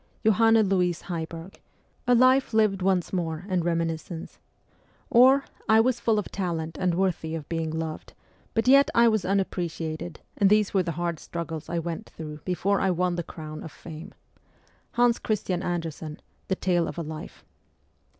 '(Johanne 0.25 0.59
Louise 0.67 1.03
Heiberg,' 1.03 1.59
A 2.11 2.15
Life 2.15 2.55
lived 2.55 2.81
once 2.81 3.13
more 3.13 3.45
in 3.47 3.61
Reminiscence'); 3.61 4.39
or,' 5.11 5.45
I 5.69 5.79
was 5.79 5.99
full 5.99 6.17
of 6.17 6.31
talent 6.31 6.75
and 6.79 6.95
worthy 6.95 7.35
of 7.35 7.47
being 7.49 7.69
loved, 7.69 8.13
out 8.57 8.67
yet 8.67 8.89
I 8.95 9.07
was 9.07 9.25
unappreciated, 9.25 10.19
and 10.37 10.49
these 10.49 10.73
were 10.73 10.81
the 10.81 10.93
hard 10.97 11.19
struggles 11.19 11.69
I 11.69 11.77
went 11.77 12.07
through 12.09 12.39
before 12.45 12.81
I 12.81 12.89
won 12.89 13.15
the 13.15 13.21
crown 13.21 13.61
of 13.61 13.71
fame' 13.71 14.15
(Hans 14.93 15.19
Christian 15.19 15.61
Andersen,' 15.61 16.19
The 16.47 16.55
Tale 16.55 16.87
of 16.87 16.97
a 16.97 17.03
Life 17.03 17.45